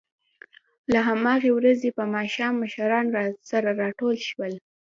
[0.91, 3.05] د همهغې ورځې په ماښام مشران
[3.49, 3.69] سره
[3.99, 4.53] ټول شول